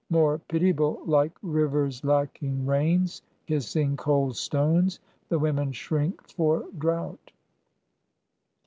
More 0.09 0.39
pitiable, 0.39 1.03
like 1.05 1.33
rivers 1.43 2.03
lacking 2.03 2.65
rains, 2.65 3.21
Kissing 3.45 3.95
cold 3.95 4.35
stones, 4.35 4.99
the 5.29 5.37
women 5.37 5.71
shrink 5.71 6.27
for 6.27 6.65
drought. 6.79 7.31